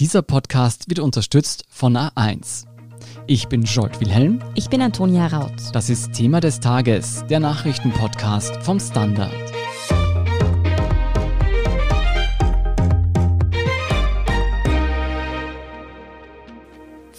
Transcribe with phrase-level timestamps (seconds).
[0.00, 2.66] Dieser Podcast wird unterstützt von A1.
[3.28, 4.42] Ich bin Jolt Wilhelm.
[4.56, 5.52] Ich bin Antonia Raut.
[5.72, 9.30] Das ist Thema des Tages, der Nachrichtenpodcast vom Standard.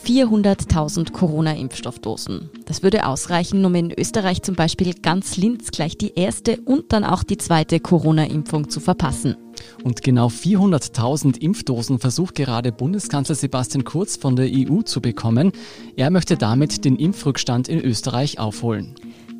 [0.05, 2.51] 400.000 Corona-Impfstoffdosen.
[2.65, 7.03] Das würde ausreichen, um in Österreich zum Beispiel ganz Linz gleich die erste und dann
[7.03, 9.35] auch die zweite Corona-Impfung zu verpassen.
[9.83, 15.51] Und genau 400.000 Impfdosen versucht gerade Bundeskanzler Sebastian Kurz von der EU zu bekommen.
[15.95, 18.93] Er möchte damit den Impfrückstand in Österreich aufholen.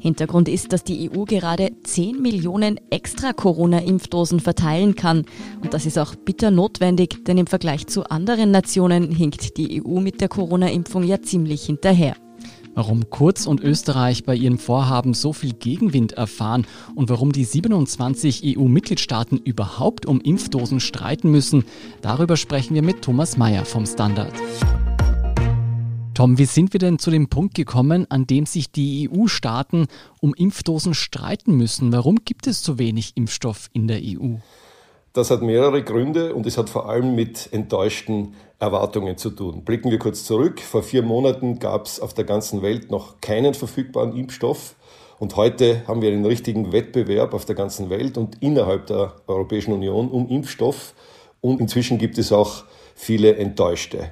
[0.05, 5.26] Hintergrund ist, dass die EU gerade 10 Millionen extra Corona-Impfdosen verteilen kann.
[5.64, 10.00] Und das ist auch bitter notwendig, denn im Vergleich zu anderen Nationen hinkt die EU
[10.00, 12.16] mit der Corona-Impfung ja ziemlich hinterher.
[12.76, 18.58] Warum Kurz und Österreich bei ihrem Vorhaben so viel Gegenwind erfahren und warum die 27
[18.59, 21.64] EU-Mitgliedstaaten überhaupt um Impfdosen streiten müssen,
[22.02, 24.34] darüber sprechen wir mit Thomas Mayer vom Standard.
[26.15, 29.88] Tom, wie sind wir denn zu dem Punkt gekommen, an dem sich die EU-Staaten
[30.22, 31.91] um Impfdosen streiten müssen?
[31.91, 34.38] Warum gibt es so wenig Impfstoff in der EU?
[35.11, 39.66] Das hat mehrere Gründe und es hat vor allem mit enttäuschten Erwartungen zu tun.
[39.66, 40.61] Blicken wir kurz zurück.
[40.61, 44.75] Vor vier Monaten gab es auf der ganzen Welt noch keinen verfügbaren Impfstoff.
[45.19, 49.73] Und heute haben wir einen richtigen Wettbewerb auf der ganzen Welt und innerhalb der Europäischen
[49.73, 50.94] Union um Impfstoff.
[51.41, 52.63] Und inzwischen gibt es auch
[52.95, 54.11] viele Enttäuschte.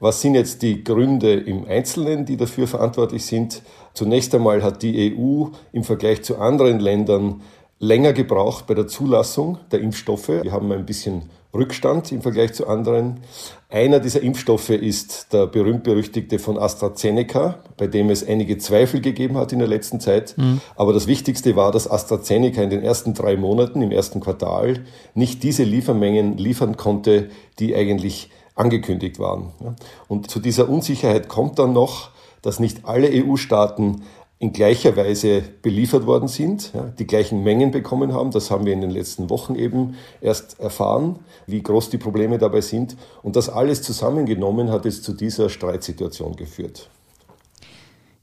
[0.00, 3.62] Was sind jetzt die Gründe im Einzelnen, die dafür verantwortlich sind?
[3.94, 7.40] Zunächst einmal hat die EU im Vergleich zu anderen Ländern
[7.78, 10.28] länger gebraucht bei der Zulassung der Impfstoffe.
[10.28, 13.20] Wir haben ein bisschen Rückstand im Vergleich zu anderen.
[13.68, 19.52] Einer dieser Impfstoffe ist der berühmt-berüchtigte von AstraZeneca, bei dem es einige Zweifel gegeben hat
[19.52, 20.36] in der letzten Zeit.
[20.36, 20.60] Mhm.
[20.76, 25.42] Aber das Wichtigste war, dass AstraZeneca in den ersten drei Monaten, im ersten Quartal, nicht
[25.42, 29.52] diese Liefermengen liefern konnte, die eigentlich angekündigt waren.
[30.08, 32.10] Und zu dieser Unsicherheit kommt dann noch,
[32.42, 34.02] dass nicht alle EU-Staaten
[34.38, 38.30] in gleicher Weise beliefert worden sind, ja, die gleichen Mengen bekommen haben.
[38.32, 42.60] Das haben wir in den letzten Wochen eben erst erfahren, wie groß die Probleme dabei
[42.60, 42.96] sind.
[43.22, 46.90] Und das alles zusammengenommen hat es zu dieser Streitsituation geführt.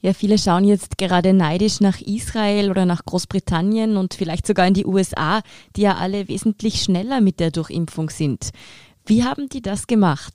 [0.02, 4.74] Ja, viele schauen jetzt gerade neidisch nach Israel oder nach Großbritannien und vielleicht sogar in
[4.74, 5.42] die USA,
[5.78, 8.50] die ja alle wesentlich schneller mit der Durchimpfung sind.
[9.06, 10.34] Wie haben die das gemacht?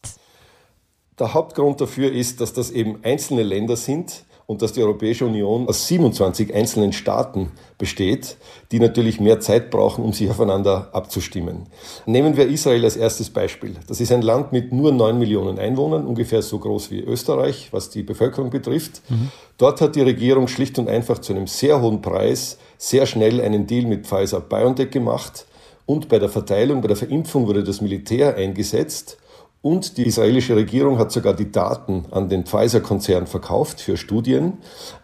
[1.19, 5.69] Der Hauptgrund dafür ist, dass das eben einzelne Länder sind, und dass die Europäische Union
[5.69, 8.39] aus 27 einzelnen Staaten besteht,
[8.73, 11.67] die natürlich mehr Zeit brauchen, um sich aufeinander abzustimmen.
[12.07, 13.75] Nehmen wir Israel als erstes Beispiel.
[13.89, 17.91] Das ist ein Land mit nur 9 Millionen Einwohnern, ungefähr so groß wie Österreich, was
[17.91, 19.03] die Bevölkerung betrifft.
[19.11, 19.31] Mhm.
[19.59, 23.67] Dort hat die Regierung schlicht und einfach zu einem sehr hohen Preis sehr schnell einen
[23.67, 25.45] Deal mit Pfizer BioNTech gemacht.
[25.85, 29.19] Und bei der Verteilung, bei der Verimpfung wurde das Militär eingesetzt
[29.69, 34.55] und die israelische Regierung hat sogar die Daten an den Pfizer-Konzern verkauft für Studien.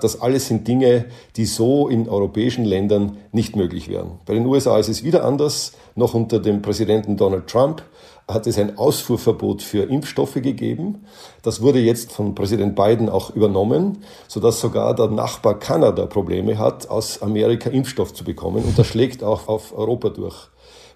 [0.01, 1.05] Das alles sind Dinge,
[1.37, 4.13] die so in europäischen Ländern nicht möglich wären.
[4.25, 5.73] Bei den USA ist es wieder anders.
[5.97, 7.83] Noch unter dem Präsidenten Donald Trump
[8.27, 11.05] hat es ein Ausfuhrverbot für Impfstoffe gegeben.
[11.43, 13.99] Das wurde jetzt von Präsident Biden auch übernommen,
[14.29, 18.65] sodass sogar der Nachbar Kanada Probleme hat, aus Amerika Impfstoff zu bekommen.
[18.65, 20.49] Und das schlägt auch auf Europa durch.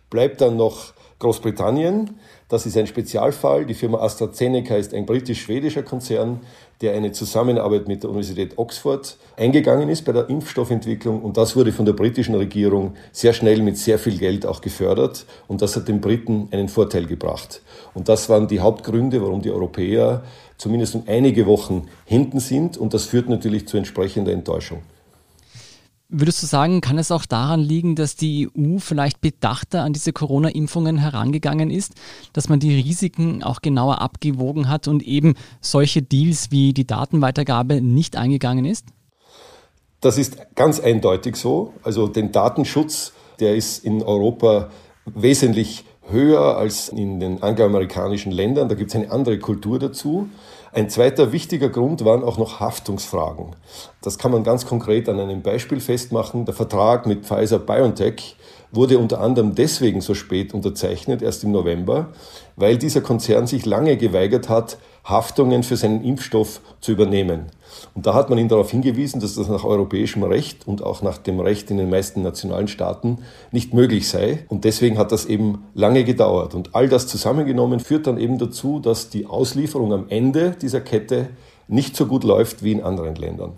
[0.09, 2.11] Bleibt dann noch Großbritannien.
[2.49, 3.67] Das ist ein Spezialfall.
[3.67, 6.41] Die Firma AstraZeneca ist ein britisch-schwedischer Konzern,
[6.81, 11.21] der eine Zusammenarbeit mit der Universität Oxford eingegangen ist bei der Impfstoffentwicklung.
[11.23, 15.27] Und das wurde von der britischen Regierung sehr schnell mit sehr viel Geld auch gefördert.
[15.49, 17.63] Und das hat den Briten einen Vorteil gebracht.
[17.95, 20.23] Und das waren die Hauptgründe, warum die Europäer
[20.57, 22.77] zumindest um einige Wochen hinten sind.
[22.79, 24.83] Und das führt natürlich zu entsprechender Enttäuschung.
[26.11, 30.15] Würdest du sagen, kann es auch daran liegen, dass die EU vielleicht bedachter an diese
[30.15, 31.93] Corona-Impfungen herangegangen ist,
[32.33, 37.83] dass man die Risiken auch genauer abgewogen hat und eben solche Deals wie die Datenweitergabe
[37.83, 38.87] nicht eingegangen ist?
[40.01, 41.75] Das ist ganz eindeutig so.
[41.83, 44.71] Also den Datenschutz, der ist in Europa
[45.05, 48.71] wesentlich höher als in den angloamerikanischen Ländern.
[48.71, 50.31] Da gibt es eine andere Kultur dazu.
[50.73, 53.57] Ein zweiter wichtiger Grund waren auch noch Haftungsfragen.
[54.03, 56.45] Das kann man ganz konkret an einem Beispiel festmachen.
[56.45, 58.37] Der Vertrag mit Pfizer BioNTech
[58.71, 62.09] wurde unter anderem deswegen so spät unterzeichnet, erst im November,
[62.57, 64.77] weil dieser Konzern sich lange geweigert hat,
[65.09, 67.47] Haftungen für seinen Impfstoff zu übernehmen.
[67.95, 71.19] Und da hat man ihn darauf hingewiesen, dass das nach europäischem Recht und auch nach
[71.19, 73.19] dem Recht in den meisten nationalen Staaten
[73.51, 74.45] nicht möglich sei.
[74.49, 76.55] Und deswegen hat das eben lange gedauert.
[76.55, 81.29] Und all das zusammengenommen führt dann eben dazu, dass die Auslieferung am Ende dieser Kette
[81.69, 83.53] nicht so gut läuft wie in anderen Ländern.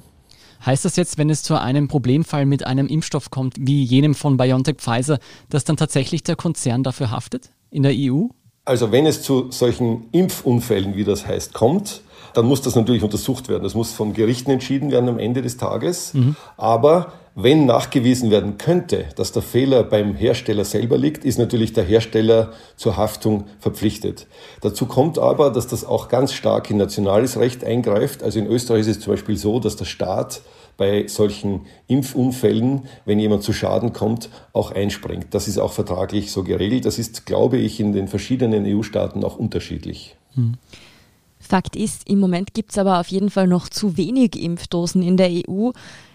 [0.65, 4.37] Heißt das jetzt, wenn es zu einem Problemfall mit einem Impfstoff kommt, wie jenem von
[4.37, 5.19] BioNTech Pfizer,
[5.49, 8.27] dass dann tatsächlich der Konzern dafür haftet in der EU?
[8.65, 12.03] Also wenn es zu solchen Impfunfällen, wie das heißt, kommt,
[12.35, 13.65] dann muss das natürlich untersucht werden.
[13.65, 16.15] Das muss von Gerichten entschieden werden am Ende des Tages.
[16.15, 16.37] Mhm.
[16.57, 21.85] Aber wenn nachgewiesen werden könnte, dass der Fehler beim Hersteller selber liegt, ist natürlich der
[21.85, 24.27] Hersteller zur Haftung verpflichtet.
[24.61, 28.23] Dazu kommt aber, dass das auch ganz stark in nationales Recht eingreift.
[28.23, 30.43] Also in Österreich ist es zum Beispiel so, dass der Staat
[30.81, 35.27] bei solchen Impfunfällen, wenn jemand zu Schaden kommt, auch einspringt.
[35.35, 36.87] Das ist auch vertraglich so geregelt.
[36.87, 40.17] Das ist, glaube ich, in den verschiedenen EU-Staaten auch unterschiedlich.
[40.37, 40.55] Hm.
[41.39, 45.19] Fakt ist, im Moment gibt es aber auf jeden Fall noch zu wenig Impfdosen in
[45.19, 45.73] der EU.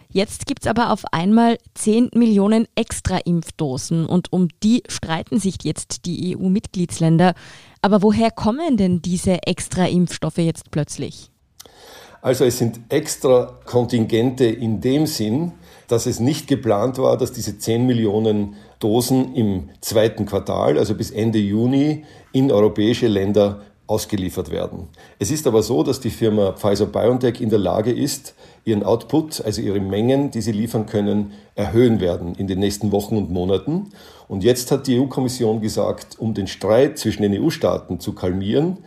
[0.10, 5.58] Jetzt gibt es aber auf einmal 10 Millionen extra Impfdosen und um die streiten sich
[5.62, 7.36] jetzt die EU-Mitgliedsländer.
[7.84, 11.30] Aber woher kommen denn diese extra Impfstoffe jetzt plötzlich?
[12.25, 15.51] Also es sind extra Kontingente in dem Sinn,
[15.88, 21.12] dass es nicht geplant war, dass diese 10 Millionen Dosen im zweiten Quartal, also bis
[21.12, 24.88] Ende Juni, in europäische Länder ausgeliefert werden.
[25.19, 28.33] Es ist aber so, dass die Firma Pfizer BioNTech in der Lage ist,
[28.63, 33.18] ihren Output, also ihre Mengen, die sie liefern können, erhöhen werden in den nächsten Wochen
[33.18, 33.92] und Monaten.
[34.27, 38.80] Und jetzt hat die EU-Kommission gesagt, um den Streit zwischen den EU-Staaten zu kalmieren,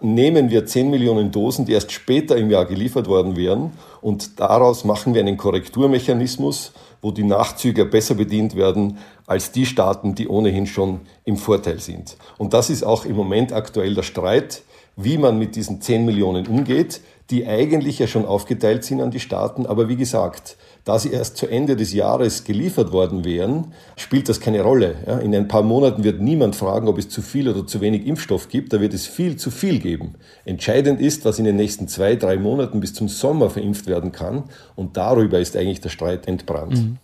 [0.00, 3.72] nehmen wir 10 Millionen Dosen, die erst später im Jahr geliefert worden wären,
[4.02, 6.72] und daraus machen wir einen Korrekturmechanismus,
[7.02, 12.16] wo die Nachzüger besser bedient werden als die Staaten, die ohnehin schon im Vorteil sind.
[12.38, 14.62] Und das ist auch im Moment aktuell der Streit,
[14.96, 17.00] wie man mit diesen 10 Millionen umgeht,
[17.30, 19.66] die eigentlich ja schon aufgeteilt sind an die Staaten.
[19.66, 20.56] Aber wie gesagt,
[20.86, 24.94] da sie erst zu Ende des Jahres geliefert worden wären, spielt das keine Rolle.
[25.04, 28.06] Ja, in ein paar Monaten wird niemand fragen, ob es zu viel oder zu wenig
[28.06, 28.72] Impfstoff gibt.
[28.72, 30.14] Da wird es viel zu viel geben.
[30.44, 34.44] Entscheidend ist, was in den nächsten zwei, drei Monaten bis zum Sommer verimpft werden kann.
[34.76, 36.74] Und darüber ist eigentlich der Streit entbrannt.
[36.74, 36.98] Mhm.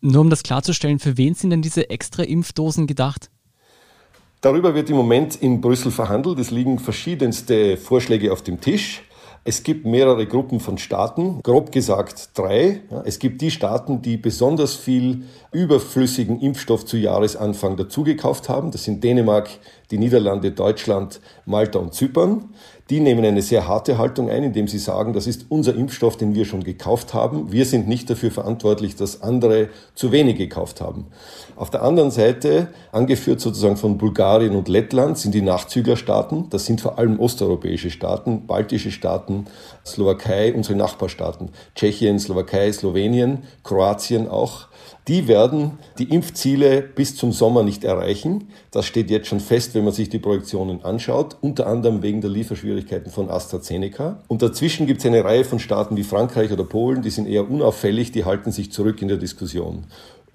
[0.00, 3.30] Nur um das klarzustellen, für wen sind denn diese extra Impfdosen gedacht?
[4.40, 6.40] Darüber wird im Moment in Brüssel verhandelt.
[6.40, 9.02] Es liegen verschiedenste Vorschläge auf dem Tisch.
[9.44, 12.82] Es gibt mehrere Gruppen von Staaten, grob gesagt drei.
[13.04, 18.70] Es gibt die Staaten, die besonders viel überflüssigen Impfstoff zu Jahresanfang dazugekauft haben.
[18.70, 19.48] Das sind Dänemark,
[19.90, 22.50] die Niederlande, Deutschland, Malta und Zypern.
[22.90, 26.34] Die nehmen eine sehr harte Haltung ein, indem sie sagen, das ist unser Impfstoff, den
[26.34, 27.52] wir schon gekauft haben.
[27.52, 31.06] Wir sind nicht dafür verantwortlich, dass andere zu wenig gekauft haben.
[31.54, 36.48] Auf der anderen Seite, angeführt sozusagen von Bulgarien und Lettland, sind die Nachzüglerstaaten.
[36.48, 39.46] Das sind vor allem osteuropäische Staaten, baltische Staaten,
[39.84, 44.68] Slowakei, unsere Nachbarstaaten, Tschechien, Slowakei, Slowenien, Kroatien auch.
[45.08, 48.50] Die werden die Impfziele bis zum Sommer nicht erreichen.
[48.70, 52.30] Das steht jetzt schon fest, wenn man sich die Projektionen anschaut, unter anderem wegen der
[52.30, 54.18] Lieferschwierigkeiten von AstraZeneca.
[54.26, 57.48] Und dazwischen gibt es eine Reihe von Staaten wie Frankreich oder Polen, die sind eher
[57.48, 59.84] unauffällig, die halten sich zurück in der Diskussion.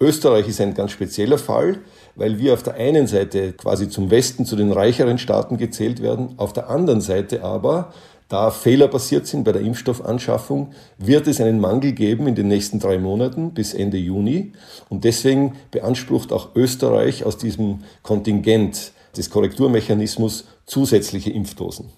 [0.00, 1.78] Österreich ist ein ganz spezieller Fall,
[2.16, 6.30] weil wir auf der einen Seite quasi zum Westen, zu den reicheren Staaten gezählt werden,
[6.38, 7.92] auf der anderen Seite aber
[8.28, 12.80] da Fehler passiert sind bei der Impfstoffanschaffung, wird es einen Mangel geben in den nächsten
[12.80, 14.52] drei Monaten bis Ende Juni.
[14.88, 21.90] Und deswegen beansprucht auch Österreich aus diesem Kontingent des Korrekturmechanismus zusätzliche Impfdosen.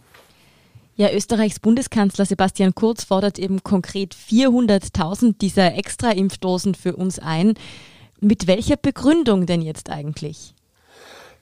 [0.99, 7.55] Ja, Österreichs Bundeskanzler Sebastian Kurz fordert eben konkret 400.000 dieser Extra-Impfdosen für uns ein.
[8.21, 10.55] Mit welcher Begründung denn jetzt eigentlich?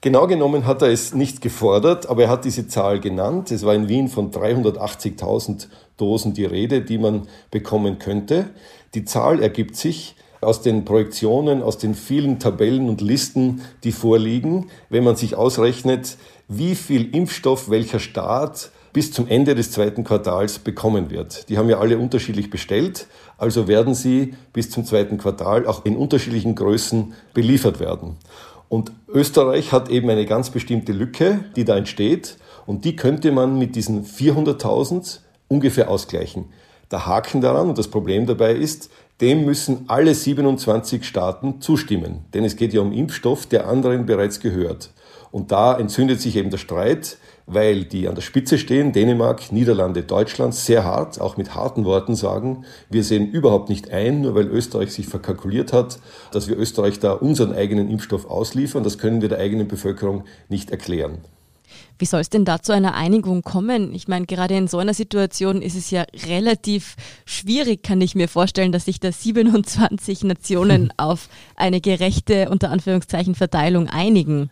[0.01, 3.51] Genau genommen hat er es nicht gefordert, aber er hat diese Zahl genannt.
[3.51, 8.51] Es war in Wien von 380.000 Dosen die Rede, die man bekommen könnte.
[8.95, 14.67] Die Zahl ergibt sich aus den Projektionen, aus den vielen Tabellen und Listen, die vorliegen,
[14.91, 16.17] wenn man sich ausrechnet,
[16.49, 21.49] wie viel Impfstoff welcher Staat bis zum Ende des zweiten Quartals bekommen wird.
[21.49, 23.09] Die haben ja alle unterschiedlich bestellt,
[23.39, 28.17] also werden sie bis zum zweiten Quartal auch in unterschiedlichen Größen beliefert werden.
[28.69, 32.39] Und Österreich hat eben eine ganz bestimmte Lücke, die da entsteht.
[32.67, 36.47] Und die könnte man mit diesen 400.000 ungefähr ausgleichen.
[36.91, 38.91] Der Haken daran und das Problem dabei ist,
[39.21, 42.25] dem müssen alle 27 Staaten zustimmen.
[42.35, 44.91] Denn es geht ja um Impfstoff, der anderen bereits gehört.
[45.31, 50.03] Und da entzündet sich eben der Streit, weil die an der Spitze stehen, Dänemark, Niederlande,
[50.03, 54.47] Deutschland, sehr hart, auch mit harten Worten sagen, wir sehen überhaupt nicht ein, nur weil
[54.47, 55.99] Österreich sich verkalkuliert hat,
[56.33, 58.85] dass wir Österreich da unseren eigenen Impfstoff ausliefern.
[58.85, 61.19] Das können wir der eigenen Bevölkerung nicht erklären.
[61.99, 63.95] Wie soll es denn da zu einer Einigung kommen?
[63.95, 68.29] Ich meine, gerade in so einer Situation ist es ja relativ schwierig, kann ich mir
[68.29, 74.51] vorstellen, dass sich da 27 Nationen auf eine gerechte, unter Anführungszeichen, Verteilung einigen.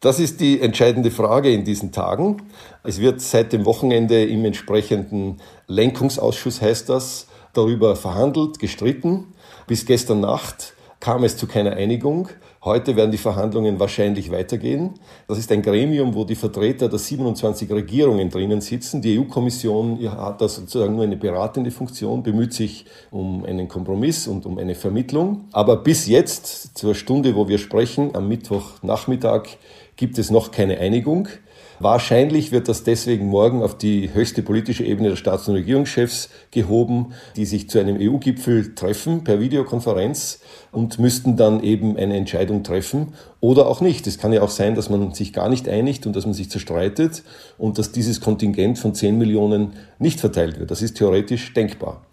[0.00, 2.42] Das ist die entscheidende Frage in diesen Tagen.
[2.82, 9.34] Es wird seit dem Wochenende im entsprechenden Lenkungsausschuss, heißt das, darüber verhandelt, gestritten.
[9.66, 12.28] Bis gestern Nacht kam es zu keiner Einigung.
[12.62, 14.90] Heute werden die Verhandlungen wahrscheinlich weitergehen.
[15.26, 19.00] Das ist ein Gremium, wo die Vertreter der 27 Regierungen drinnen sitzen.
[19.00, 24.44] Die EU-Kommission hat da sozusagen nur eine beratende Funktion, bemüht sich um einen Kompromiss und
[24.44, 25.46] um eine Vermittlung.
[25.52, 29.44] Aber bis jetzt, zur Stunde, wo wir sprechen, am Mittwochnachmittag,
[29.96, 31.28] gibt es noch keine Einigung.
[31.82, 37.14] Wahrscheinlich wird das deswegen morgen auf die höchste politische Ebene der Staats- und Regierungschefs gehoben,
[37.36, 40.40] die sich zu einem EU-Gipfel treffen per Videokonferenz
[40.72, 44.06] und müssten dann eben eine Entscheidung treffen oder auch nicht.
[44.06, 46.50] Es kann ja auch sein, dass man sich gar nicht einigt und dass man sich
[46.50, 47.22] zerstreitet
[47.56, 50.70] und dass dieses Kontingent von 10 Millionen nicht verteilt wird.
[50.70, 52.04] Das ist theoretisch denkbar.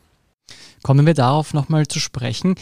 [0.81, 2.55] Kommen wir darauf nochmal zu sprechen.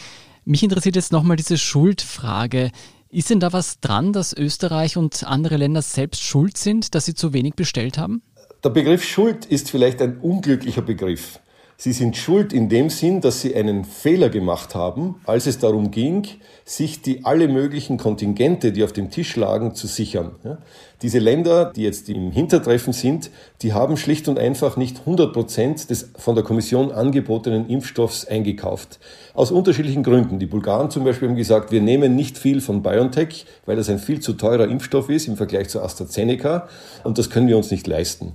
[0.44, 2.72] Mich interessiert jetzt nochmal diese Schuldfrage.
[3.08, 7.14] Ist denn da was dran, dass Österreich und andere Länder selbst schuld sind, dass sie
[7.14, 8.22] zu wenig bestellt haben?
[8.64, 11.38] Der Begriff Schuld ist vielleicht ein unglücklicher Begriff.
[11.78, 15.90] Sie sind schuld in dem Sinn, dass sie einen Fehler gemacht haben, als es darum
[15.90, 16.26] ging,
[16.64, 20.32] sich die alle möglichen Kontingente, die auf dem Tisch lagen, zu sichern.
[20.42, 20.56] Ja?
[21.02, 23.30] Diese Länder, die jetzt im Hintertreffen sind,
[23.60, 28.98] die haben schlicht und einfach nicht 100 Prozent des von der Kommission angebotenen Impfstoffs eingekauft.
[29.34, 30.38] Aus unterschiedlichen Gründen.
[30.38, 33.98] Die Bulgaren zum Beispiel haben gesagt, wir nehmen nicht viel von BioNTech, weil das ein
[33.98, 36.68] viel zu teurer Impfstoff ist im Vergleich zu AstraZeneca
[37.04, 38.32] und das können wir uns nicht leisten.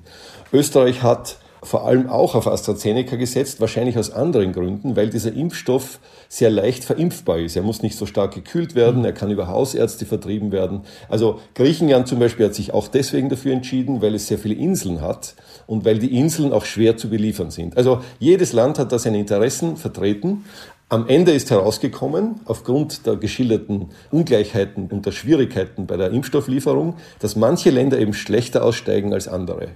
[0.54, 6.00] Österreich hat vor allem auch auf AstraZeneca gesetzt, wahrscheinlich aus anderen Gründen, weil dieser Impfstoff
[6.28, 7.56] sehr leicht verimpfbar ist.
[7.56, 10.82] Er muss nicht so stark gekühlt werden, er kann über Hausärzte vertrieben werden.
[11.08, 15.02] Also Griechenland zum Beispiel hat sich auch deswegen dafür entschieden, weil es sehr viele Inseln
[15.02, 15.36] hat
[15.68, 17.78] und weil die Inseln auch schwer zu beliefern sind.
[17.78, 20.46] Also jedes Land hat da seine Interessen vertreten.
[20.92, 27.38] Am Ende ist herausgekommen, aufgrund der geschilderten Ungleichheiten und der Schwierigkeiten bei der Impfstofflieferung, dass
[27.38, 29.70] manche Länder eben schlechter aussteigen als andere.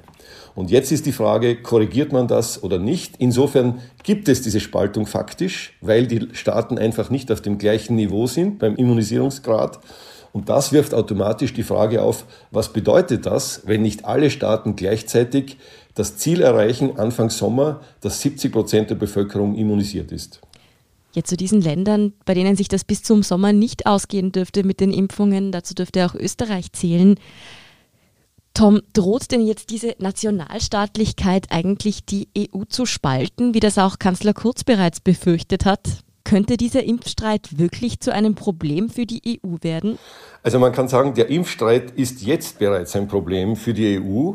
[0.56, 3.16] Und jetzt ist die Frage, korrigiert man das oder nicht?
[3.18, 8.28] Insofern gibt es diese Spaltung faktisch, weil die Staaten einfach nicht auf dem gleichen Niveau
[8.28, 9.80] sind beim Immunisierungsgrad.
[10.34, 15.60] Und das wirft automatisch die Frage auf, was bedeutet das, wenn nicht alle Staaten gleichzeitig
[15.94, 20.42] das Ziel erreichen, Anfang Sommer, dass 70 Prozent der Bevölkerung immunisiert ist?
[21.16, 24.82] Jetzt zu diesen Ländern, bei denen sich das bis zum Sommer nicht ausgehen dürfte mit
[24.82, 27.16] den Impfungen, dazu dürfte auch Österreich zählen.
[28.54, 34.34] Tom, droht denn jetzt diese Nationalstaatlichkeit eigentlich die EU zu spalten, wie das auch Kanzler
[34.34, 35.82] Kurz bereits befürchtet hat?
[36.26, 40.00] Könnte dieser Impfstreit wirklich zu einem Problem für die EU werden?
[40.42, 44.34] Also man kann sagen, der Impfstreit ist jetzt bereits ein Problem für die EU.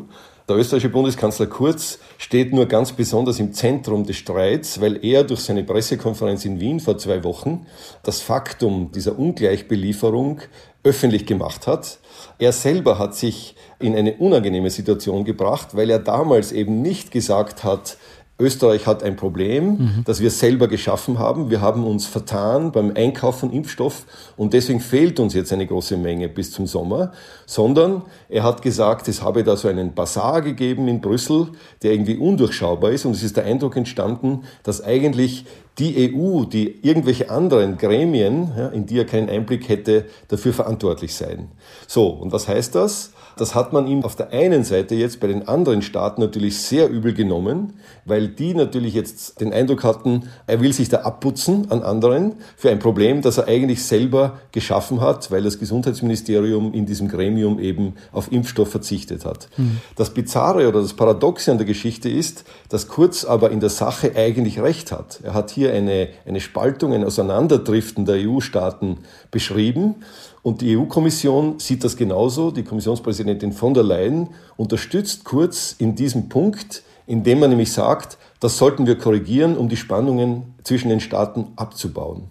[0.51, 5.39] Der österreichische Bundeskanzler Kurz steht nur ganz besonders im Zentrum des Streits, weil er durch
[5.39, 7.65] seine Pressekonferenz in Wien vor zwei Wochen
[8.03, 10.41] das Faktum dieser Ungleichbelieferung
[10.83, 11.99] öffentlich gemacht hat.
[12.37, 17.63] Er selber hat sich in eine unangenehme Situation gebracht, weil er damals eben nicht gesagt
[17.63, 17.95] hat,
[18.41, 20.01] Österreich hat ein Problem, mhm.
[20.05, 21.49] das wir selber geschaffen haben.
[21.49, 24.05] Wir haben uns vertan beim Einkauf von Impfstoff
[24.35, 27.11] und deswegen fehlt uns jetzt eine große Menge bis zum Sommer,
[27.45, 31.49] sondern er hat gesagt, es habe da so einen Bazar gegeben in Brüssel,
[31.83, 35.45] der irgendwie undurchschaubar ist und es ist der Eindruck entstanden, dass eigentlich
[35.77, 41.15] die EU, die irgendwelche anderen Gremien, ja, in die er keinen Einblick hätte, dafür verantwortlich
[41.15, 41.47] seien.
[41.87, 43.13] So, und was heißt das?
[43.37, 46.89] Das hat man ihm auf der einen Seite jetzt bei den anderen Staaten natürlich sehr
[46.89, 47.73] übel genommen,
[48.05, 52.69] weil die natürlich jetzt den Eindruck hatten, er will sich da abputzen an anderen für
[52.69, 57.95] ein Problem, das er eigentlich selber geschaffen hat, weil das Gesundheitsministerium in diesem Gremium eben
[58.11, 59.49] auf Impfstoff verzichtet hat.
[59.57, 59.77] Mhm.
[59.95, 64.13] Das Bizarre oder das Paradoxe an der Geschichte ist, dass Kurz aber in der Sache
[64.15, 65.19] eigentlich recht hat.
[65.23, 68.99] Er hat hier eine, eine Spaltung, ein Auseinanderdriften der EU-Staaten
[69.31, 69.95] beschrieben
[70.43, 72.51] und die EU-Kommission sieht das genauso.
[72.51, 78.57] Die Kommissionspräsidentin von der Leyen unterstützt Kurz in diesem Punkt, indem man nämlich sagt, das
[78.57, 82.29] sollten wir korrigieren, um die Spannungen zwischen den Staaten abzubauen.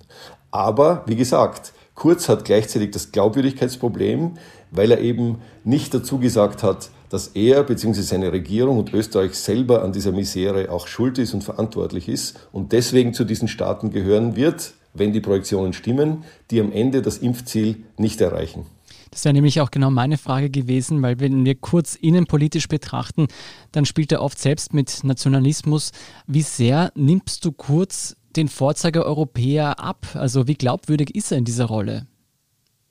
[0.50, 4.38] Aber, wie gesagt, Kurz hat gleichzeitig das Glaubwürdigkeitsproblem,
[4.70, 8.00] weil er eben nicht dazu gesagt hat, dass er bzw.
[8.00, 12.72] seine Regierung und Österreich selber an dieser Misere auch schuld ist und verantwortlich ist und
[12.72, 17.84] deswegen zu diesen Staaten gehören wird, wenn die Projektionen stimmen, die am Ende das Impfziel
[17.96, 18.66] nicht erreichen.
[19.10, 23.26] Das wäre nämlich auch genau meine Frage gewesen, weil wenn wir kurz innenpolitisch betrachten,
[23.72, 25.90] dann spielt er oft selbst mit Nationalismus.
[26.26, 30.06] Wie sehr nimmst du kurz den Vorzeiger Europäer ab?
[30.14, 32.06] Also wie glaubwürdig ist er in dieser Rolle?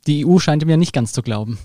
[0.08, 1.58] Die EU scheint ihm ja nicht ganz zu glauben.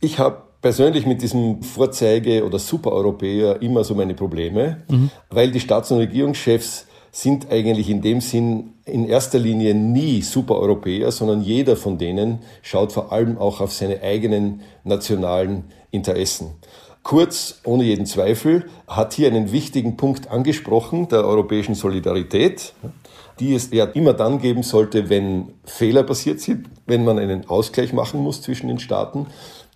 [0.00, 5.10] Ich habe persönlich mit diesem Vorzeige- oder Supereuropäer immer so meine Probleme, mhm.
[5.30, 6.86] weil die Staats- und Regierungschefs
[7.16, 12.92] sind eigentlich in dem Sinn in erster Linie nie Supereuropäer, sondern jeder von denen schaut
[12.92, 16.50] vor allem auch auf seine eigenen nationalen Interessen.
[17.02, 22.74] Kurz, ohne jeden Zweifel, hat hier einen wichtigen Punkt angesprochen, der europäischen Solidarität,
[23.40, 27.94] die es ja immer dann geben sollte, wenn Fehler passiert sind, wenn man einen Ausgleich
[27.94, 29.26] machen muss zwischen den Staaten.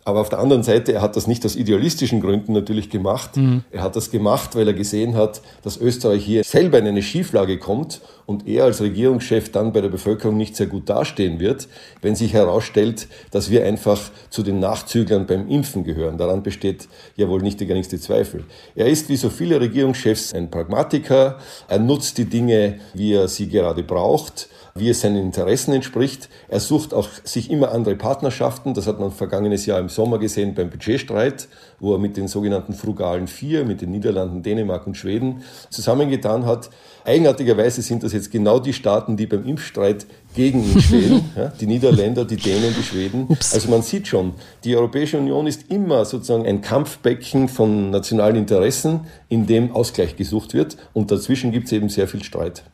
[0.02, 3.37] Aber auf der anderen Seite, er hat das nicht aus idealistischen Gründen natürlich gemacht.
[3.37, 3.64] Mhm.
[3.71, 7.59] Er hat das gemacht, weil er gesehen hat, dass Österreich hier selber in eine Schieflage
[7.59, 11.69] kommt und er als Regierungschef dann bei der Bevölkerung nicht sehr gut dastehen wird,
[12.00, 16.16] wenn sich herausstellt, dass wir einfach zu den Nachzüglern beim Impfen gehören.
[16.16, 18.45] Daran besteht ja wohl nicht der geringste Zweifel.
[18.75, 21.38] Er ist wie so viele Regierungschefs ein Pragmatiker.
[21.69, 26.29] Er nutzt die Dinge, wie er sie gerade braucht wie es seinen Interessen entspricht.
[26.49, 28.75] Er sucht auch sich immer andere Partnerschaften.
[28.75, 31.49] Das hat man vergangenes Jahr im Sommer gesehen beim Budgetstreit,
[31.79, 36.71] wo er mit den sogenannten frugalen Vier, mit den Niederlanden, Dänemark und Schweden zusammengetan hat.
[37.05, 41.21] Eigenartigerweise sind das jetzt genau die Staaten, die beim Impfstreit gegen ihn stehen.
[41.37, 43.27] Ja, die Niederländer, die Dänen, die Schweden.
[43.29, 43.55] Ups.
[43.55, 44.35] Also man sieht schon,
[44.65, 50.55] die Europäische Union ist immer sozusagen ein Kampfbecken von nationalen Interessen, in dem Ausgleich gesucht
[50.55, 50.77] wird.
[50.93, 52.65] Und dazwischen gibt es eben sehr viel Streit.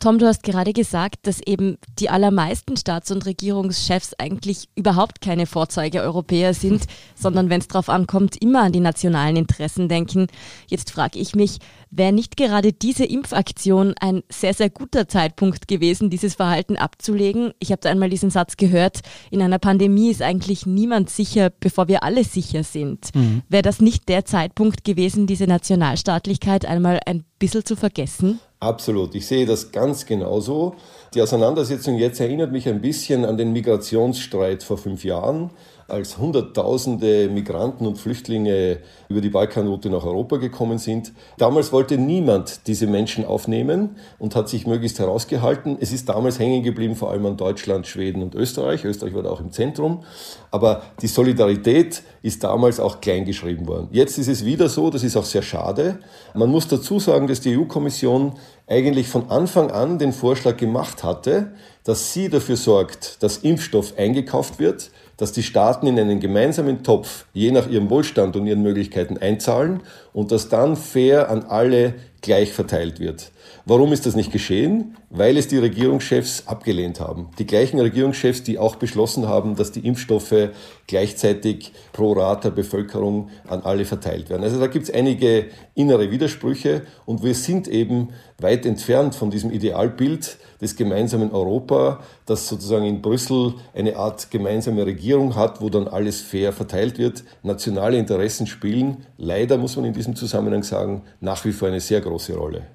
[0.00, 5.44] Tom, du hast gerade gesagt, dass eben die allermeisten Staats- und Regierungschefs eigentlich überhaupt keine
[5.44, 10.28] Vorzeigeeuropäer sind, sondern wenn es darauf ankommt, immer an die nationalen Interessen denken.
[10.68, 11.58] Jetzt frage ich mich,
[11.90, 17.52] wäre nicht gerade diese Impfaktion ein sehr, sehr guter Zeitpunkt gewesen, dieses Verhalten abzulegen?
[17.58, 21.88] Ich habe da einmal diesen Satz gehört, in einer Pandemie ist eigentlich niemand sicher, bevor
[21.88, 23.14] wir alle sicher sind.
[23.14, 23.42] Mhm.
[23.48, 28.40] Wäre das nicht der Zeitpunkt gewesen, diese Nationalstaatlichkeit einmal ein bisschen zu vergessen?
[28.60, 30.74] Absolut, ich sehe das ganz genauso.
[31.14, 35.50] Die Auseinandersetzung jetzt erinnert mich ein bisschen an den Migrationsstreit vor fünf Jahren
[35.90, 38.78] als Hunderttausende Migranten und Flüchtlinge
[39.08, 41.12] über die Balkanroute nach Europa gekommen sind.
[41.38, 45.76] Damals wollte niemand diese Menschen aufnehmen und hat sich möglichst herausgehalten.
[45.80, 48.84] Es ist damals hängen geblieben, vor allem an Deutschland, Schweden und Österreich.
[48.84, 50.04] Österreich war da auch im Zentrum.
[50.50, 53.88] Aber die Solidarität ist damals auch kleingeschrieben worden.
[53.92, 55.98] Jetzt ist es wieder so, das ist auch sehr schade.
[56.34, 58.34] Man muss dazu sagen, dass die EU-Kommission
[58.66, 61.52] eigentlich von Anfang an den Vorschlag gemacht hatte,
[61.84, 64.90] dass sie dafür sorgt, dass Impfstoff eingekauft wird,
[65.20, 69.82] dass die Staaten in einen gemeinsamen Topf je nach ihrem Wohlstand und ihren Möglichkeiten einzahlen
[70.14, 73.32] und dass dann fair an alle gleich verteilt wird.
[73.64, 74.96] Warum ist das nicht geschehen?
[75.10, 77.28] Weil es die Regierungschefs abgelehnt haben.
[77.38, 80.50] Die gleichen Regierungschefs, die auch beschlossen haben, dass die Impfstoffe
[80.86, 84.42] gleichzeitig pro Rata Bevölkerung an alle verteilt werden.
[84.42, 89.50] Also da gibt es einige innere Widersprüche und wir sind eben weit entfernt von diesem
[89.50, 95.88] Idealbild des gemeinsamen Europa, das sozusagen in Brüssel eine Art gemeinsame Regierung hat, wo dann
[95.88, 97.24] alles fair verteilt wird.
[97.42, 102.00] Nationale Interessen spielen, leider muss man in diesem Zusammenhang sagen, nach wie vor eine sehr
[102.00, 102.66] große Rolle.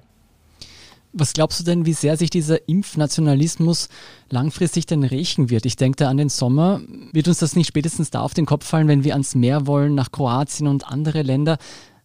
[1.18, 3.88] Was glaubst du denn, wie sehr sich dieser Impfnationalismus
[4.28, 5.64] langfristig denn rächen wird?
[5.64, 6.82] Ich denke da an den Sommer.
[7.12, 9.94] Wird uns das nicht spätestens da auf den Kopf fallen, wenn wir ans Meer wollen,
[9.94, 11.56] nach Kroatien und andere Länder,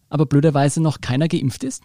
[0.08, 1.82] aber blöderweise noch keiner geimpft ist?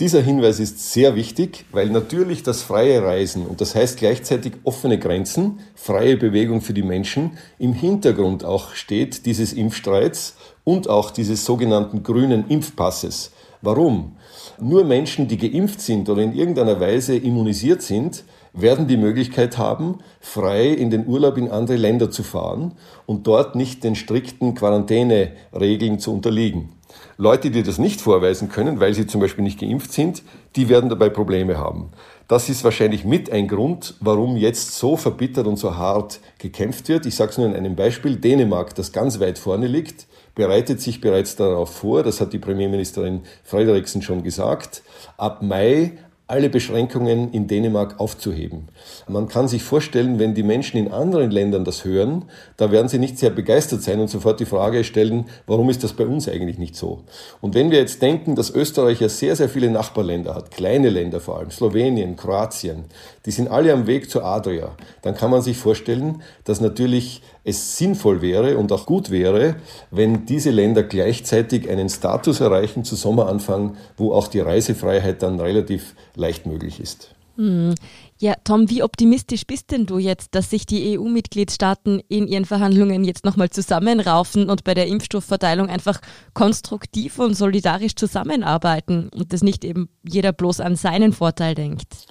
[0.00, 4.98] Dieser Hinweis ist sehr wichtig, weil natürlich das freie Reisen und das heißt gleichzeitig offene
[4.98, 11.44] Grenzen, freie Bewegung für die Menschen im Hintergrund auch steht dieses Impfstreits und auch dieses
[11.44, 13.32] sogenannten grünen Impfpasses.
[13.60, 14.16] Warum?
[14.60, 19.98] Nur Menschen, die geimpft sind oder in irgendeiner Weise immunisiert sind, werden die Möglichkeit haben,
[20.20, 22.72] frei in den Urlaub in andere Länder zu fahren
[23.06, 26.70] und dort nicht den strikten Quarantäneregeln zu unterliegen.
[27.16, 30.22] Leute, die das nicht vorweisen können, weil sie zum Beispiel nicht geimpft sind,
[30.56, 31.90] die werden dabei Probleme haben.
[32.28, 37.06] Das ist wahrscheinlich mit ein Grund, warum jetzt so verbittert und so hart gekämpft wird.
[37.06, 38.16] Ich sage es nur in einem Beispiel.
[38.16, 43.22] Dänemark, das ganz weit vorne liegt, bereitet sich bereits darauf vor, das hat die Premierministerin
[43.44, 44.82] Frederiksen schon gesagt,
[45.16, 45.92] ab Mai
[46.32, 48.68] alle Beschränkungen in Dänemark aufzuheben.
[49.06, 52.24] Man kann sich vorstellen, wenn die Menschen in anderen Ländern das hören,
[52.56, 55.92] da werden sie nicht sehr begeistert sein und sofort die Frage stellen, warum ist das
[55.92, 57.02] bei uns eigentlich nicht so?
[57.42, 61.20] Und wenn wir jetzt denken, dass Österreich ja sehr, sehr viele Nachbarländer hat, kleine Länder
[61.20, 62.84] vor allem, Slowenien, Kroatien,
[63.26, 67.76] die sind alle am Weg zur Adria, dann kann man sich vorstellen, dass natürlich es
[67.76, 69.56] sinnvoll wäre und auch gut wäre,
[69.90, 75.94] wenn diese Länder gleichzeitig einen Status erreichen zu Sommeranfang, wo auch die Reisefreiheit dann relativ
[76.14, 77.14] leicht möglich ist.
[77.36, 77.74] Hm.
[78.20, 83.02] Ja, Tom, wie optimistisch bist denn du jetzt, dass sich die EU-Mitgliedstaaten in ihren Verhandlungen
[83.02, 86.00] jetzt nochmal zusammenraufen und bei der Impfstoffverteilung einfach
[86.34, 92.06] konstruktiv und solidarisch zusammenarbeiten und dass nicht eben jeder bloß an seinen Vorteil denkt?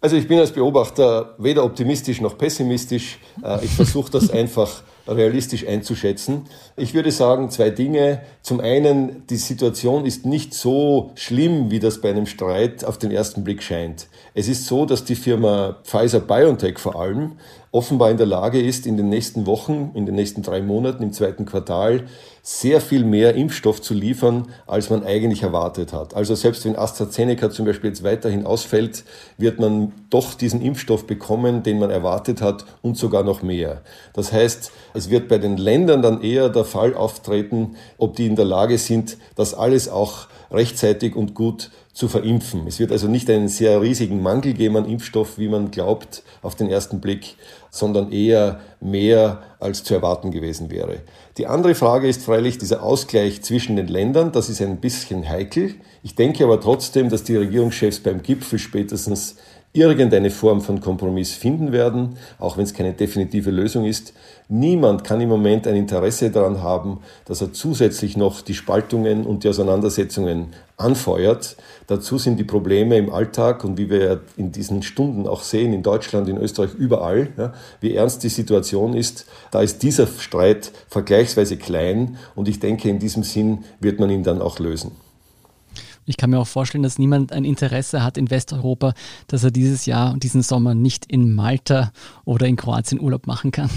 [0.00, 3.18] Also ich bin als Beobachter weder optimistisch noch pessimistisch.
[3.42, 6.46] Äh, ich versuche das einfach realistisch einzuschätzen.
[6.76, 8.22] Ich würde sagen, zwei Dinge.
[8.42, 13.10] Zum einen, die Situation ist nicht so schlimm, wie das bei einem Streit auf den
[13.10, 14.08] ersten Blick scheint.
[14.34, 17.32] Es ist so, dass die Firma Pfizer BioNTech vor allem
[17.70, 21.12] offenbar in der Lage ist, in den nächsten Wochen, in den nächsten drei Monaten, im
[21.12, 22.04] zweiten Quartal,
[22.48, 26.14] sehr viel mehr Impfstoff zu liefern, als man eigentlich erwartet hat.
[26.14, 29.02] Also selbst wenn AstraZeneca zum Beispiel jetzt weiterhin ausfällt,
[29.36, 33.82] wird man doch diesen Impfstoff bekommen, den man erwartet hat und sogar noch mehr.
[34.12, 38.36] Das heißt, es wird bei den Ländern dann eher der Fall auftreten, ob die in
[38.36, 42.66] der Lage sind, das alles auch rechtzeitig und gut zu verimpfen.
[42.66, 46.54] Es wird also nicht einen sehr riesigen Mangel geben an Impfstoff, wie man glaubt auf
[46.54, 47.36] den ersten Blick,
[47.70, 50.98] sondern eher mehr als zu erwarten gewesen wäre.
[51.38, 54.30] Die andere Frage ist freilich dieser Ausgleich zwischen den Ländern.
[54.30, 55.76] Das ist ein bisschen heikel.
[56.02, 59.36] Ich denke aber trotzdem, dass die Regierungschefs beim Gipfel spätestens
[59.76, 64.14] irgendeine Form von Kompromiss finden werden, auch wenn es keine definitive Lösung ist.
[64.48, 69.44] Niemand kann im Moment ein Interesse daran haben, dass er zusätzlich noch die Spaltungen und
[69.44, 71.56] die Auseinandersetzungen anfeuert.
[71.86, 75.82] Dazu sind die Probleme im Alltag und wie wir in diesen Stunden auch sehen, in
[75.82, 79.26] Deutschland, in Österreich, überall, ja, wie ernst die Situation ist.
[79.50, 84.22] Da ist dieser Streit vergleichsweise klein und ich denke, in diesem Sinn wird man ihn
[84.22, 84.92] dann auch lösen.
[86.06, 88.94] Ich kann mir auch vorstellen, dass niemand ein Interesse hat in Westeuropa,
[89.26, 91.92] dass er dieses Jahr und diesen Sommer nicht in Malta
[92.24, 93.70] oder in Kroatien Urlaub machen kann.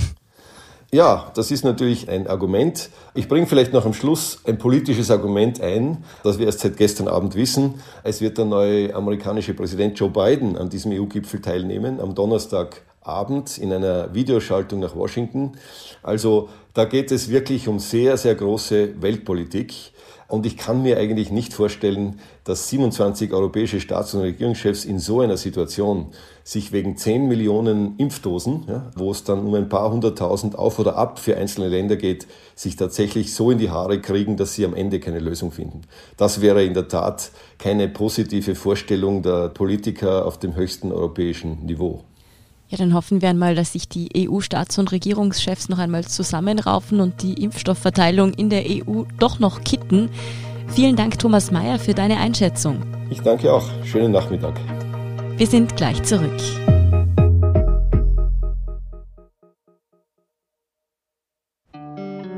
[0.92, 2.90] Ja, das ist natürlich ein Argument.
[3.14, 7.08] Ich bringe vielleicht noch am Schluss ein politisches Argument ein, das wir erst seit gestern
[7.08, 7.76] Abend wissen.
[8.04, 13.72] Es wird der neue amerikanische Präsident Joe Biden an diesem EU-Gipfel teilnehmen, am Donnerstagabend in
[13.72, 15.52] einer Videoschaltung nach Washington.
[16.02, 19.92] Also da geht es wirklich um sehr, sehr große Weltpolitik.
[20.30, 25.22] Und ich kann mir eigentlich nicht vorstellen, dass 27 europäische Staats- und Regierungschefs in so
[25.22, 26.10] einer Situation
[26.44, 30.98] sich wegen 10 Millionen Impfdosen, ja, wo es dann um ein paar hunderttausend auf oder
[30.98, 34.76] ab für einzelne Länder geht, sich tatsächlich so in die Haare kriegen, dass sie am
[34.76, 35.82] Ende keine Lösung finden.
[36.16, 42.04] Das wäre in der Tat keine positive Vorstellung der Politiker auf dem höchsten europäischen Niveau.
[42.70, 47.24] Ja, dann hoffen wir einmal, dass sich die EU-Staats- und Regierungschefs noch einmal zusammenraufen und
[47.24, 50.12] die Impfstoffverteilung in der EU doch noch kitten.
[50.68, 52.84] Vielen Dank, Thomas Mayer, für deine Einschätzung.
[53.10, 53.68] Ich danke auch.
[53.86, 54.54] Schönen Nachmittag.
[55.36, 56.40] Wir sind gleich zurück.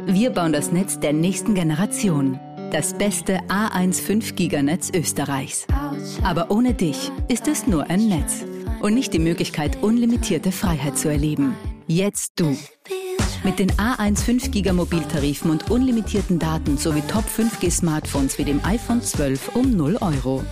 [0.06, 2.39] Wir bauen das Netz der nächsten Generation.
[2.72, 5.67] Das beste A1 5 Giganetz Österreichs.
[6.24, 8.46] Aber ohne dich ist es nur ein Netz
[8.82, 11.56] und nicht die Möglichkeit, unlimitierte Freiheit zu erleben.
[11.88, 12.58] Jetzt du.
[13.44, 18.63] Mit den A1 5 Giga Mobiltarifen und unlimitierten Daten sowie Top 5G Smartphones wie dem
[18.63, 20.44] iPhone 12 um 0 Euro.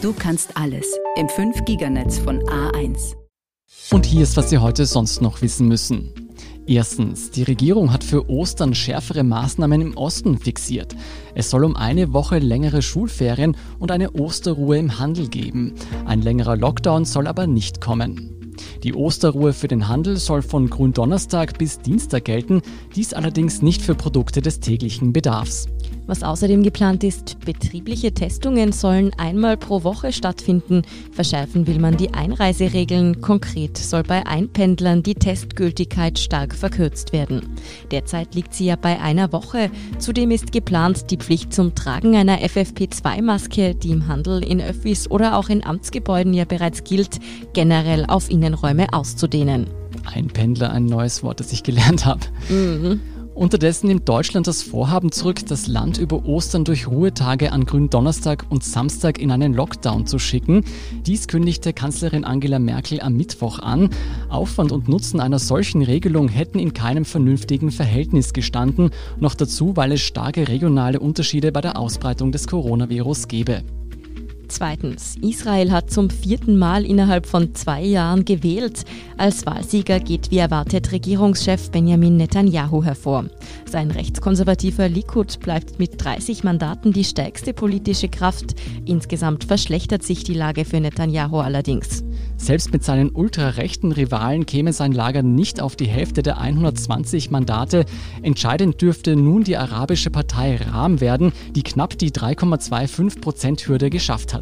[0.00, 3.14] Du kannst alles im 5 Giganetz von A1.
[3.90, 6.25] Und hier ist, was Sie heute sonst noch wissen müssen.
[6.68, 10.96] Erstens, die Regierung hat für Ostern schärfere Maßnahmen im Osten fixiert.
[11.36, 15.74] Es soll um eine Woche längere Schulferien und eine Osterruhe im Handel geben.
[16.06, 18.32] Ein längerer Lockdown soll aber nicht kommen.
[18.82, 22.62] Die Osterruhe für den Handel soll von Gründonnerstag bis Dienstag gelten,
[22.96, 25.66] dies allerdings nicht für Produkte des täglichen Bedarfs.
[26.06, 30.82] Was außerdem geplant ist, betriebliche Testungen sollen einmal pro Woche stattfinden.
[31.10, 33.20] Verschärfen will man die Einreiseregeln.
[33.20, 37.56] Konkret soll bei Einpendlern die Testgültigkeit stark verkürzt werden.
[37.90, 39.70] Derzeit liegt sie ja bei einer Woche.
[39.98, 45.36] Zudem ist geplant, die Pflicht zum Tragen einer FFP2-Maske, die im Handel, in Öffis oder
[45.36, 47.18] auch in Amtsgebäuden ja bereits gilt,
[47.52, 49.66] generell auf Innenräume auszudehnen.
[50.04, 52.20] Einpendler, ein neues Wort, das ich gelernt habe.
[52.48, 53.00] Mhm.
[53.36, 58.64] Unterdessen nimmt Deutschland das Vorhaben zurück, das Land über Ostern durch Ruhetage an Gründonnerstag und
[58.64, 60.64] Samstag in einen Lockdown zu schicken.
[61.04, 63.90] Dies kündigte Kanzlerin Angela Merkel am Mittwoch an.
[64.30, 68.88] Aufwand und Nutzen einer solchen Regelung hätten in keinem vernünftigen Verhältnis gestanden,
[69.20, 73.64] noch dazu, weil es starke regionale Unterschiede bei der Ausbreitung des Coronavirus gebe.
[74.48, 78.84] Zweitens, Israel hat zum vierten Mal innerhalb von zwei Jahren gewählt.
[79.16, 83.26] Als Wahlsieger geht wie erwartet Regierungschef Benjamin Netanyahu hervor.
[83.68, 88.54] Sein rechtskonservativer Likud bleibt mit 30 Mandaten die stärkste politische Kraft.
[88.84, 92.04] Insgesamt verschlechtert sich die Lage für Netanyahu allerdings.
[92.36, 97.86] Selbst mit seinen ultrarechten Rivalen käme sein Lager nicht auf die Hälfte der 120 Mandate.
[98.22, 104.34] Entscheidend dürfte nun die arabische Partei Ram werden, die knapp die 3,25 Prozent Hürde geschafft
[104.34, 104.35] hat.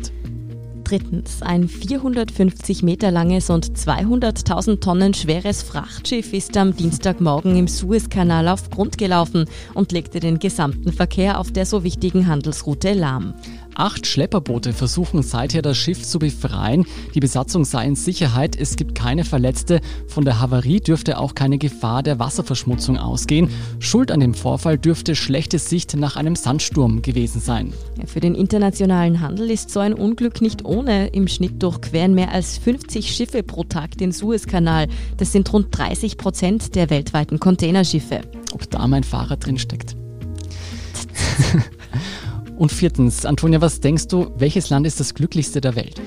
[0.85, 8.49] Drittens, ein 450 Meter langes und 200.000 Tonnen schweres Frachtschiff ist am Dienstagmorgen im Suezkanal
[8.49, 13.33] auf Grund gelaufen und legte den gesamten Verkehr auf der so wichtigen Handelsroute lahm.
[13.77, 16.87] Acht Schlepperboote versuchen seither das Schiff zu befreien.
[17.15, 18.57] Die Besatzung sei in Sicherheit.
[18.57, 19.81] Es gibt keine Verletzte.
[20.07, 23.51] Von der Havarie dürfte auch keine Gefahr der Wasserverschmutzung ausgehen.
[23.81, 27.73] Schuld an dem Vorfall dürfte schlechte Sicht nach einem Sandsturm gewesen sein.
[27.99, 31.09] Ja, für den internationalen Handel ist so ein Unglück nicht ohne.
[31.09, 34.87] Im Schnitt durchqueren mehr als 50 Schiffe pro Tag den Suezkanal.
[35.17, 38.21] Das sind rund 30 Prozent der weltweiten Containerschiffe.
[38.53, 39.97] Ob da mein Fahrer drin steckt.
[42.57, 46.01] Und viertens, Antonia, was denkst du, welches Land ist das glücklichste der Welt?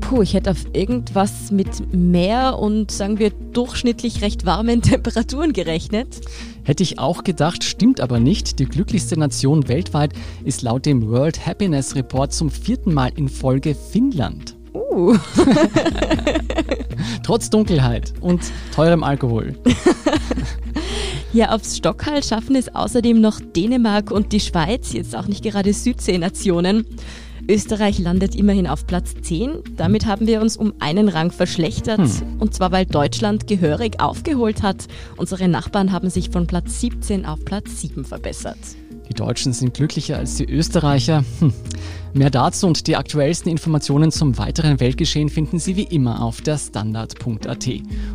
[0.00, 6.20] Puh, ich hätte auf irgendwas mit Meer und sagen wir durchschnittlich recht warmen Temperaturen gerechnet.
[6.62, 8.58] Hätte ich auch gedacht, stimmt aber nicht.
[8.58, 10.12] Die glücklichste Nation weltweit
[10.44, 14.56] ist laut dem World Happiness Report zum vierten Mal in Folge Finnland.
[14.72, 15.16] Uh.
[17.22, 18.40] Trotz Dunkelheit und
[18.74, 19.56] teurem Alkohol.
[21.32, 25.74] Ja, aufs Stockhall schaffen es außerdem noch Dänemark und die Schweiz, jetzt auch nicht gerade
[25.74, 26.86] Südseenationen.
[27.50, 29.62] Österreich landet immerhin auf Platz 10.
[29.76, 31.98] Damit haben wir uns um einen Rang verschlechtert.
[31.98, 32.40] Hm.
[32.40, 34.86] Und zwar, weil Deutschland gehörig aufgeholt hat.
[35.16, 38.58] Unsere Nachbarn haben sich von Platz 17 auf Platz 7 verbessert.
[39.08, 41.24] Die Deutschen sind glücklicher als die Österreicher.
[41.40, 41.52] Hm.
[42.14, 46.58] Mehr dazu und die aktuellsten Informationen zum weiteren Weltgeschehen finden Sie wie immer auf der
[46.58, 47.68] Standard.at.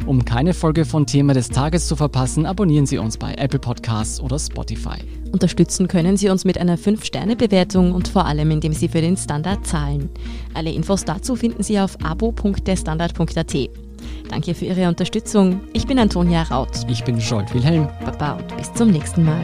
[0.06, 4.20] Um keine Folge von Thema des Tages zu verpassen, abonnieren Sie uns bei Apple Podcasts
[4.20, 4.98] oder Spotify.
[5.32, 9.66] Unterstützen können Sie uns mit einer 5-Sterne-Bewertung und vor allem, indem Sie für den Standard
[9.66, 10.10] zahlen.
[10.54, 13.70] Alle Infos dazu finden Sie auf abo.derstandard.at.
[14.30, 15.62] Danke für Ihre Unterstützung.
[15.74, 16.72] Ich bin Antonia Raut.
[16.88, 17.88] Ich bin Scholt Wilhelm.
[18.06, 19.44] Baba und bis zum nächsten Mal.